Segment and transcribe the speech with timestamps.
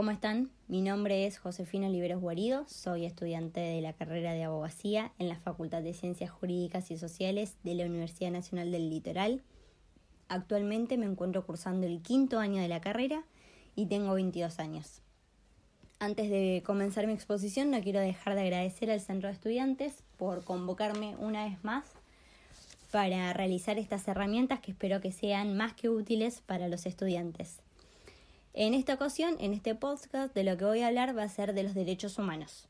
[0.00, 0.50] ¿Cómo están?
[0.66, 5.38] Mi nombre es Josefina Oliveros Guarido, soy estudiante de la carrera de abogacía en la
[5.38, 9.42] Facultad de Ciencias Jurídicas y Sociales de la Universidad Nacional del Litoral.
[10.28, 13.24] Actualmente me encuentro cursando el quinto año de la carrera
[13.76, 15.02] y tengo 22 años.
[15.98, 20.44] Antes de comenzar mi exposición, no quiero dejar de agradecer al Centro de Estudiantes por
[20.44, 21.84] convocarme una vez más
[22.90, 27.60] para realizar estas herramientas que espero que sean más que útiles para los estudiantes.
[28.52, 31.54] En esta ocasión, en este podcast, de lo que voy a hablar va a ser
[31.54, 32.68] de los derechos humanos.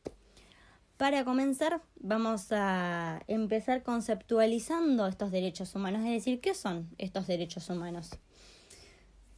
[0.98, 7.70] Para comenzar, vamos a empezar conceptualizando estos derechos humanos, es decir, ¿qué son estos derechos
[7.70, 8.10] humanos?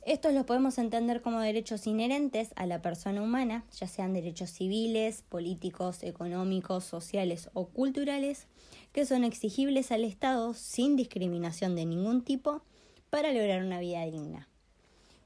[0.05, 5.23] Estos los podemos entender como derechos inherentes a la persona humana, ya sean derechos civiles,
[5.29, 8.49] políticos, económicos, sociales o culturales,
[8.91, 12.63] que son exigibles al Estado sin discriminación de ningún tipo
[13.11, 14.49] para lograr una vida digna.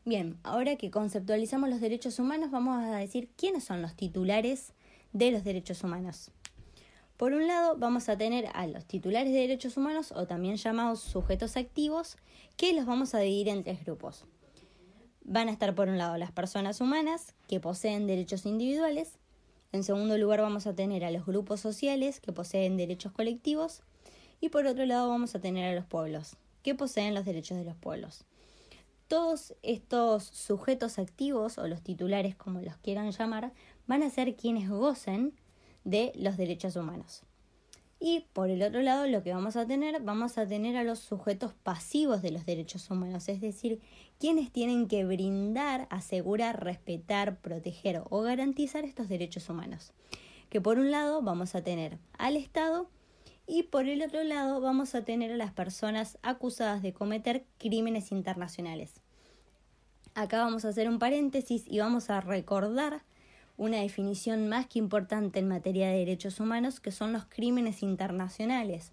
[0.08, 4.72] Bien, ahora que conceptualizamos los derechos humanos, vamos a decir quiénes son los titulares
[5.12, 6.30] de los derechos humanos.
[7.16, 11.00] Por un lado, vamos a tener a los titulares de derechos humanos, o también llamados
[11.00, 12.18] sujetos activos,
[12.56, 14.26] que los vamos a dividir en tres grupos.
[15.24, 19.18] Van a estar por un lado las personas humanas, que poseen derechos individuales.
[19.72, 23.82] En segundo lugar, vamos a tener a los grupos sociales, que poseen derechos colectivos.
[24.40, 27.64] Y por otro lado, vamos a tener a los pueblos, que poseen los derechos de
[27.64, 28.24] los pueblos.
[29.08, 33.52] Todos estos sujetos activos o los titulares como los quieran llamar
[33.86, 35.32] van a ser quienes gocen
[35.84, 37.22] de los derechos humanos.
[37.98, 40.98] Y por el otro lado lo que vamos a tener, vamos a tener a los
[40.98, 43.80] sujetos pasivos de los derechos humanos, es decir,
[44.18, 49.92] quienes tienen que brindar, asegurar, respetar, proteger o garantizar estos derechos humanos.
[50.50, 52.90] Que por un lado vamos a tener al Estado
[53.46, 58.10] y por el otro lado vamos a tener a las personas acusadas de cometer crímenes
[58.12, 59.00] internacionales.
[60.14, 63.02] Acá vamos a hacer un paréntesis y vamos a recordar
[63.56, 68.92] una definición más que importante en materia de derechos humanos, que son los crímenes internacionales.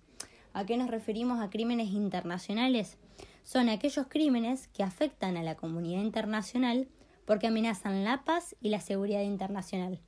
[0.54, 2.98] ¿A qué nos referimos a crímenes internacionales?
[3.44, 6.88] Son aquellos crímenes que afectan a la comunidad internacional
[7.26, 10.00] porque amenazan la paz y la seguridad internacional.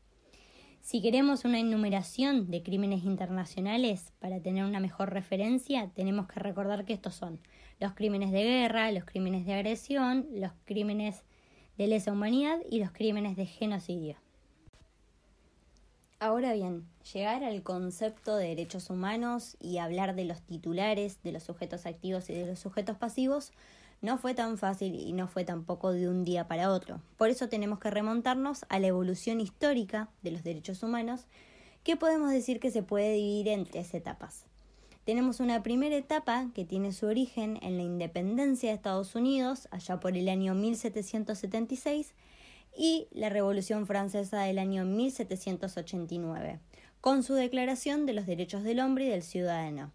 [0.86, 6.86] Si queremos una enumeración de crímenes internacionales para tener una mejor referencia, tenemos que recordar
[6.86, 7.40] que estos son
[7.80, 11.24] los crímenes de guerra, los crímenes de agresión, los crímenes
[11.80, 14.16] de lesa humanidad y los crímenes de genocidio.
[16.20, 21.42] Ahora bien, llegar al concepto de derechos humanos y hablar de los titulares, de los
[21.42, 23.54] sujetos activos y de los sujetos pasivos
[24.06, 27.02] no fue tan fácil y no fue tampoco de un día para otro.
[27.18, 31.26] Por eso tenemos que remontarnos a la evolución histórica de los derechos humanos,
[31.84, 34.46] que podemos decir que se puede dividir en tres etapas.
[35.06, 40.00] Tenemos una primera etapa que tiene su origen en la independencia de Estados Unidos, allá
[40.00, 42.14] por el año 1776,
[42.78, 46.60] y la Revolución Francesa del año 1789,
[47.02, 49.92] con su Declaración de los Derechos del Hombre y del Ciudadano.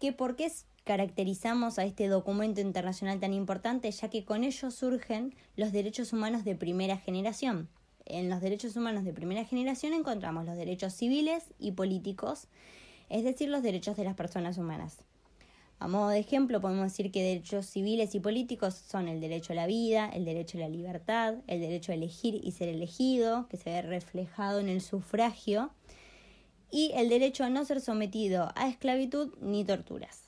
[0.00, 0.50] ¿Que ¿Por qué
[0.88, 6.46] caracterizamos a este documento internacional tan importante, ya que con ello surgen los derechos humanos
[6.46, 7.68] de primera generación.
[8.06, 12.46] En los derechos humanos de primera generación encontramos los derechos civiles y políticos,
[13.10, 15.04] es decir, los derechos de las personas humanas.
[15.78, 19.56] A modo de ejemplo, podemos decir que derechos civiles y políticos son el derecho a
[19.56, 23.58] la vida, el derecho a la libertad, el derecho a elegir y ser elegido, que
[23.58, 25.70] se ve reflejado en el sufragio,
[26.70, 30.27] y el derecho a no ser sometido a esclavitud ni torturas.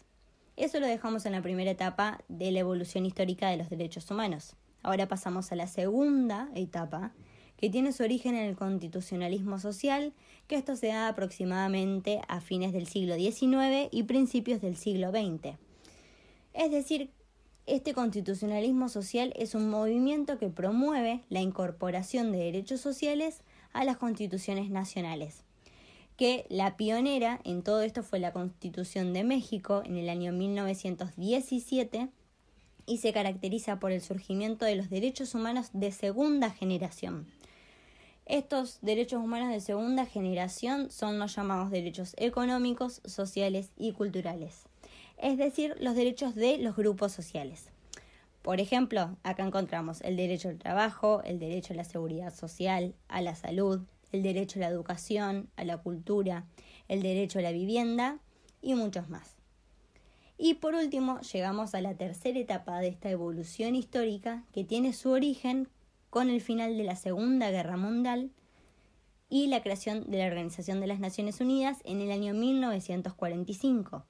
[0.60, 4.56] Eso lo dejamos en la primera etapa de la evolución histórica de los derechos humanos.
[4.82, 7.14] Ahora pasamos a la segunda etapa,
[7.56, 10.12] que tiene su origen en el constitucionalismo social,
[10.48, 15.56] que esto se da aproximadamente a fines del siglo XIX y principios del siglo XX.
[16.52, 17.10] Es decir,
[17.64, 23.40] este constitucionalismo social es un movimiento que promueve la incorporación de derechos sociales
[23.72, 25.42] a las constituciones nacionales
[26.20, 32.10] que la pionera en todo esto fue la Constitución de México en el año 1917
[32.84, 37.26] y se caracteriza por el surgimiento de los derechos humanos de segunda generación.
[38.26, 44.64] Estos derechos humanos de segunda generación son los llamados derechos económicos, sociales y culturales,
[45.16, 47.70] es decir, los derechos de los grupos sociales.
[48.42, 53.22] Por ejemplo, acá encontramos el derecho al trabajo, el derecho a la seguridad social, a
[53.22, 53.80] la salud,
[54.12, 56.46] el derecho a la educación, a la cultura,
[56.88, 58.18] el derecho a la vivienda
[58.62, 59.36] y muchos más.
[60.42, 65.10] Y por último, llegamos a la tercera etapa de esta evolución histórica que tiene su
[65.10, 65.68] origen
[66.08, 68.30] con el final de la Segunda Guerra Mundial
[69.28, 74.04] y la creación de la Organización de las Naciones Unidas en el año 1945,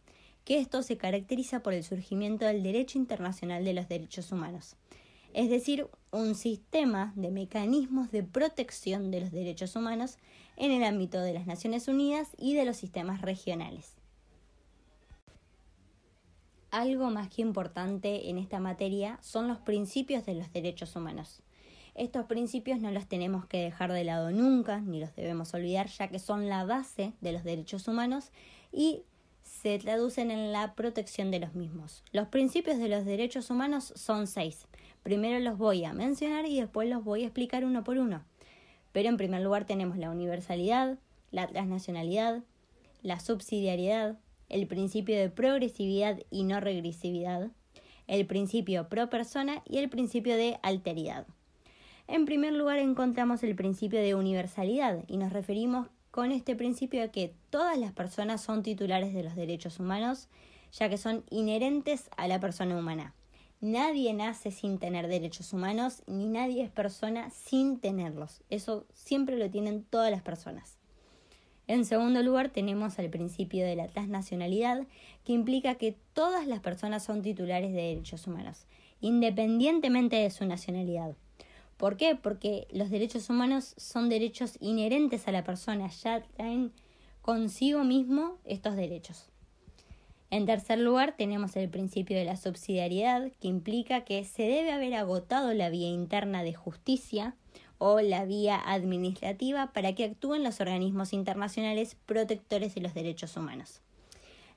[0.45, 4.77] que esto se caracteriza por el surgimiento del derecho internacional de los derechos humanos.
[5.35, 10.19] Es decir, un sistema de mecanismos de protección de los derechos humanos
[10.57, 13.97] en el ámbito de las Naciones Unidas y de los sistemas regionales.
[16.71, 21.43] Algo más que importante en esta materia son los principios de los derechos humanos.
[21.95, 26.09] Estos principios no los tenemos que dejar de lado nunca, ni los debemos olvidar, ya
[26.09, 28.31] que son la base de los derechos humanos
[28.73, 29.03] y
[29.43, 32.05] se traducen en la protección de los mismos.
[32.13, 34.67] Los principios de los derechos humanos son seis.
[35.03, 38.25] Primero los voy a mencionar y después los voy a explicar uno por uno.
[38.93, 40.99] Pero en primer lugar tenemos la universalidad,
[41.31, 42.43] la transnacionalidad,
[43.03, 44.19] la subsidiariedad,
[44.49, 47.51] el principio de progresividad y no regresividad,
[48.07, 51.27] el principio pro persona y el principio de alteridad.
[52.09, 57.09] En primer lugar encontramos el principio de universalidad y nos referimos con este principio a
[57.09, 60.29] que todas las personas son titulares de los derechos humanos,
[60.73, 63.15] ya que son inherentes a la persona humana.
[63.61, 68.41] Nadie nace sin tener derechos humanos, ni nadie es persona sin tenerlos.
[68.49, 70.79] Eso siempre lo tienen todas las personas.
[71.67, 74.87] En segundo lugar, tenemos el principio de la transnacionalidad,
[75.25, 78.65] que implica que todas las personas son titulares de derechos humanos,
[79.03, 81.15] independientemente de su nacionalidad.
[81.77, 82.17] ¿Por qué?
[82.17, 86.73] Porque los derechos humanos son derechos inherentes a la persona, ya traen
[87.21, 89.31] consigo mismo estos derechos.
[90.31, 94.95] En tercer lugar, tenemos el principio de la subsidiariedad, que implica que se debe haber
[94.95, 97.35] agotado la vía interna de justicia
[97.79, 103.81] o la vía administrativa para que actúen los organismos internacionales protectores de los derechos humanos.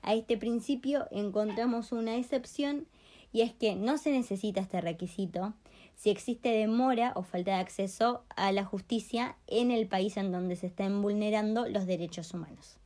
[0.04, 2.86] A este principio encontramos una excepción
[3.32, 5.54] y es que no se necesita este requisito
[5.96, 10.56] si existe demora o falta de acceso a la justicia en el país en donde
[10.56, 12.78] se estén vulnerando los derechos humanos.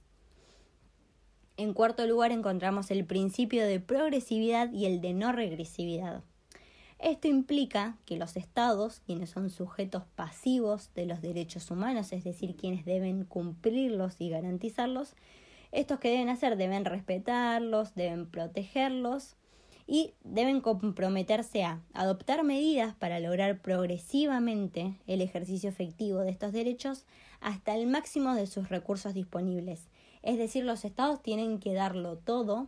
[1.57, 6.21] En cuarto lugar encontramos el principio de progresividad y el de no regresividad.
[6.99, 12.55] Esto implica que los estados, quienes son sujetos pasivos de los derechos humanos, es decir,
[12.55, 15.15] quienes deben cumplirlos y garantizarlos,
[15.71, 19.35] estos que deben hacer deben respetarlos, deben protegerlos
[19.87, 27.05] y deben comprometerse a adoptar medidas para lograr progresivamente el ejercicio efectivo de estos derechos
[27.41, 29.87] hasta el máximo de sus recursos disponibles.
[30.27, 32.67] Es decir, los estados tienen que darlo todo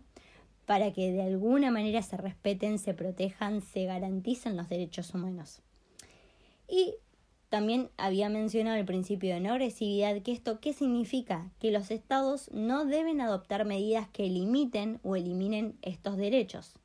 [0.66, 5.62] para que de alguna manera se respeten, se protejan, se garanticen los derechos humanos.
[6.70, 6.96] Y
[7.50, 11.52] también había mencionado el principio de no agresividad, que esto qué significa?
[11.60, 16.76] Que los estados no deben adoptar medidas que limiten o eliminen estos derechos.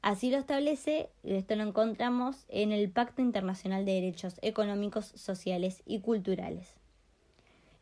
[0.00, 6.00] Así lo establece, esto lo encontramos en el Pacto Internacional de Derechos Económicos, Sociales y
[6.00, 6.72] Culturales.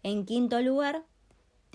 [0.02, 1.04] En quinto lugar,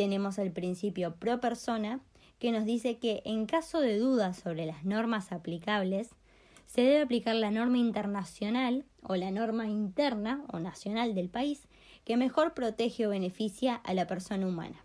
[0.01, 1.99] tenemos el principio pro persona,
[2.39, 6.09] que nos dice que en caso de dudas sobre las normas aplicables,
[6.65, 11.67] se debe aplicar la norma internacional o la norma interna o nacional del país
[12.03, 14.83] que mejor protege o beneficia a la persona humana.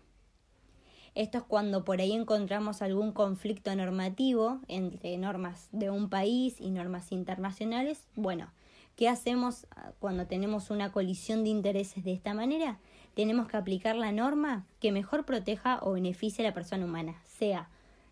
[1.15, 6.69] Esto es cuando por ahí encontramos algún conflicto normativo entre normas de un país y
[6.69, 8.05] normas internacionales.
[8.15, 8.51] Bueno,
[8.97, 12.79] ¿qué hacemos ah, cuando tenemos una colisión de intereses de esta manera?
[13.17, 17.67] tenemos que aplicar la norma que mejor proteja o beneficie a la persona humana, sea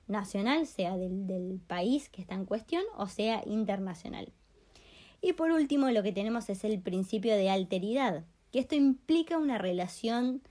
[0.08, 4.34] nacional, sea del, del país que está en cuestión o sea internacional.
[5.22, 9.60] Y por último, lo que tenemos es el principio de alteridad, que esto implica una
[9.60, 10.42] relación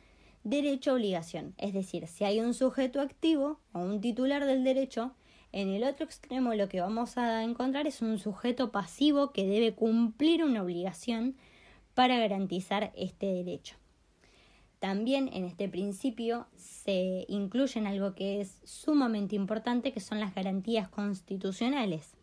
[0.44, 5.16] derecho-obligación, es decir, si hay un sujeto activo o un titular del derecho,
[5.54, 9.72] en el otro extremo lo que vamos a encontrar es un sujeto pasivo que debe
[9.72, 11.36] cumplir una obligación
[11.94, 13.76] para garantizar este derecho.
[14.80, 20.88] También en este principio se incluyen algo que es sumamente importante, que son las garantías
[20.88, 22.16] constitucionales.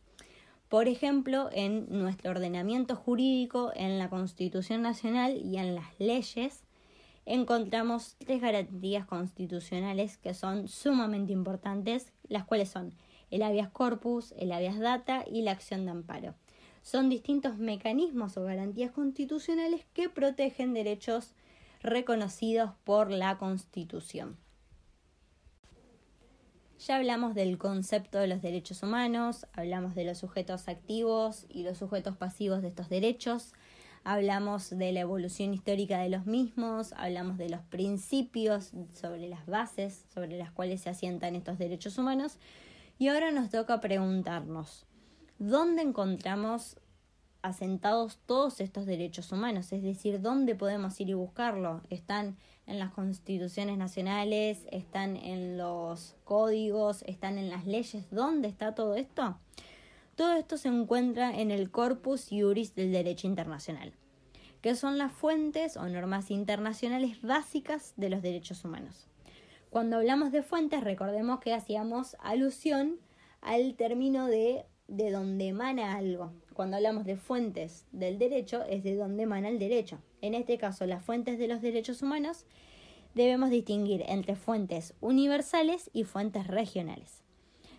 [0.67, 6.65] Por ejemplo, en nuestro ordenamiento jurídico, en la Constitución Nacional y en las leyes,
[7.25, 12.93] encontramos tres garantías constitucionales que son sumamente importantes, las cuales son
[13.31, 16.35] el habeas corpus, el habeas data y la acción de amparo.
[16.83, 21.33] Son distintos mecanismos o garantías constitucionales que protegen derechos
[21.81, 24.37] reconocidos por la Constitución.
[26.85, 31.77] Ya hablamos del concepto de los derechos humanos, hablamos de los sujetos activos y los
[31.77, 33.53] sujetos pasivos de estos derechos,
[34.03, 40.05] hablamos de la evolución histórica de los mismos, hablamos de los principios sobre las bases
[40.11, 42.39] sobre las cuales se asientan estos derechos humanos
[43.01, 44.85] y ahora nos toca preguntarnos,
[45.39, 46.77] ¿dónde encontramos
[47.41, 51.81] asentados todos estos derechos humanos, es decir, ¿dónde podemos ir y buscarlo?
[51.89, 58.75] Están en las constituciones nacionales, están en los códigos, están en las leyes, ¿dónde está
[58.75, 59.35] todo esto?
[60.15, 63.93] Todo esto se encuentra en el Corpus Juris del Derecho Internacional,
[64.61, 69.07] que son las fuentes o normas internacionales básicas de los derechos humanos.
[69.71, 72.99] Cuando hablamos de fuentes, recordemos que hacíamos alusión
[73.41, 76.33] al término de de donde emana algo.
[76.53, 79.99] Cuando hablamos de fuentes del derecho, es de donde emana el derecho.
[80.21, 82.45] En este caso, las fuentes de los derechos humanos
[83.15, 87.23] debemos distinguir entre fuentes universales y fuentes regionales.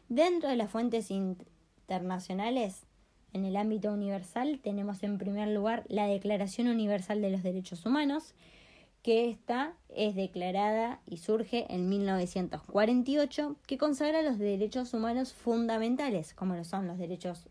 [0.09, 2.87] Dentro de las fuentes internacionales,
[3.35, 8.35] en el ámbito universal, tenemos en primer lugar la Declaración Universal de los Derechos Humanos,
[9.03, 16.55] que esta es declarada y surge en 1948, que consagra los derechos humanos fundamentales, como
[16.55, 17.49] lo son los derechos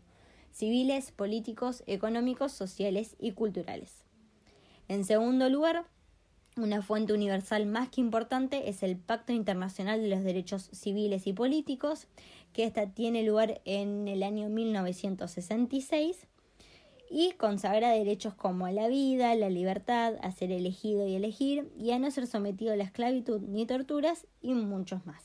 [0.50, 4.02] civiles, políticos, económicos, sociales y culturales.
[4.88, 5.84] En segundo lugar,
[6.56, 11.32] una fuente universal más que importante es el Pacto Internacional de los Derechos Civiles y
[11.32, 12.08] Políticos,
[12.52, 16.26] que esta tiene lugar en el año 1966
[17.12, 21.98] y consagra derechos como la vida, la libertad, a ser elegido y elegir, y a
[21.98, 25.22] no ser sometido a la esclavitud ni torturas, y muchos más.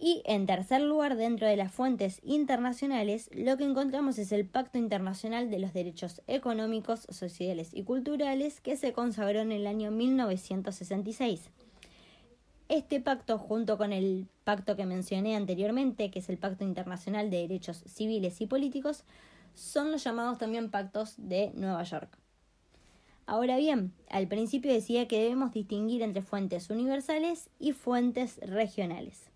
[0.00, 4.78] Y en tercer lugar, dentro de las fuentes internacionales, lo que encontramos es el Pacto
[4.78, 11.50] Internacional de los Derechos Económicos, Sociales y Culturales, que se consagró en el año 1966.
[12.70, 17.38] Este pacto, junto con el pacto que mencioné anteriormente, que es el Pacto Internacional de
[17.38, 19.04] Derechos Civiles y Políticos,
[19.58, 22.16] son los llamados también pactos de Nueva York.
[23.26, 29.30] Ahora bien, al principio decía que debemos distinguir entre fuentes universales y fuentes regionales.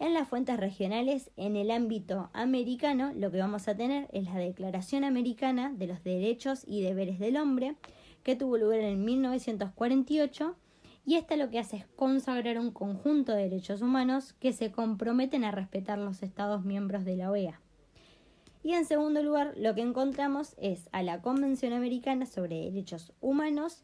[0.00, 4.34] En las fuentes regionales, en el ámbito americano, lo que vamos a tener es la
[4.34, 7.76] Declaración Americana de los Derechos y Deberes del Hombre,
[8.24, 10.56] que tuvo lugar en 1948,
[11.06, 15.44] y esta lo que hace es consagrar un conjunto de derechos humanos que se comprometen
[15.44, 17.61] a respetar los Estados miembros de la OEA.
[18.62, 23.82] Y en segundo lugar, lo que encontramos es a la Convención Americana sobre Derechos Humanos,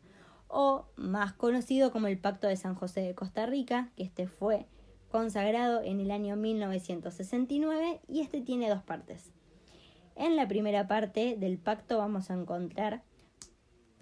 [0.48, 4.66] o más conocido como el Pacto de San José de Costa Rica, que este fue
[5.10, 9.30] consagrado en el año 1969 y este tiene dos partes.
[10.16, 13.02] En la primera parte del pacto vamos a encontrar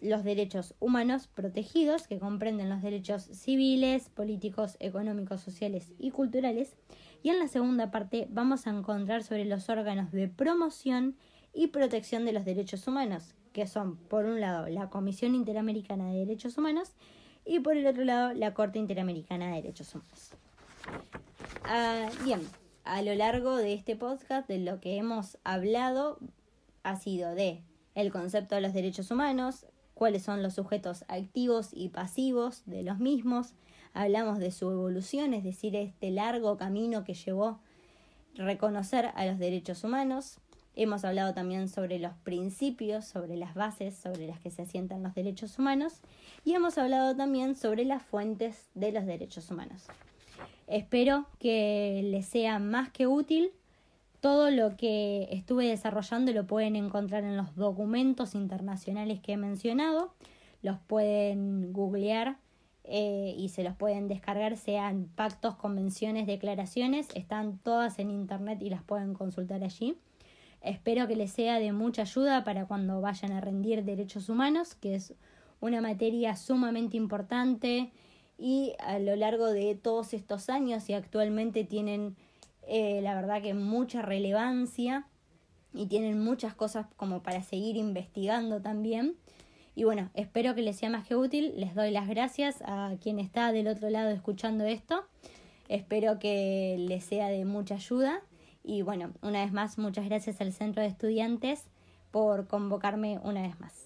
[0.00, 6.76] los derechos humanos protegidos, que comprenden los derechos civiles, políticos, económicos, sociales y culturales,
[7.22, 11.16] y en la segunda parte vamos a encontrar sobre los órganos de promoción
[11.52, 16.18] y protección de los derechos humanos, que son por un lado la Comisión Interamericana de
[16.18, 16.92] Derechos Humanos
[17.44, 20.30] y por el otro lado la Corte Interamericana de Derechos Humanos.
[21.64, 22.40] Ah, bien,
[22.84, 26.18] a lo largo de este podcast de lo que hemos hablado
[26.82, 27.62] ha sido de
[27.94, 32.98] el concepto de los derechos humanos, cuáles son los sujetos activos y pasivos de los
[32.98, 33.54] mismos,
[33.94, 37.60] hablamos de su evolución, es decir, este largo camino que llevó
[38.34, 40.36] reconocer a los derechos humanos.
[40.74, 45.14] Hemos hablado también sobre los principios, sobre las bases sobre las que se asientan los
[45.14, 45.94] derechos humanos
[46.44, 49.84] y hemos hablado también sobre las fuentes de los derechos humanos.
[50.66, 53.50] Espero que les sea más que útil.
[54.26, 60.14] Todo lo que estuve desarrollando lo pueden encontrar en los documentos internacionales que he mencionado.
[60.62, 62.36] Los pueden googlear
[62.82, 68.68] eh, y se los pueden descargar, sean pactos, convenciones, declaraciones, están todas en internet y
[68.68, 69.96] las pueden consultar allí.
[70.60, 74.96] Espero que les sea de mucha ayuda para cuando vayan a rendir derechos humanos, que
[74.96, 75.14] es
[75.60, 77.92] una materia sumamente importante
[78.38, 82.16] y a lo largo de todos estos años y actualmente tienen
[82.66, 85.06] eh, la verdad que mucha relevancia
[85.72, 89.16] y tienen muchas cosas como para seguir investigando también.
[89.74, 91.52] Y bueno, espero que les sea más que útil.
[91.56, 95.04] Les doy las gracias a quien está del otro lado escuchando esto.
[95.68, 98.22] Espero que les sea de mucha ayuda.
[98.64, 101.64] Y bueno, una vez más, muchas gracias al Centro de Estudiantes
[102.10, 103.85] por convocarme una vez más.